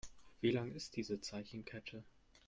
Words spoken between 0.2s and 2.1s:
Wie lang ist diese Zeichenkette?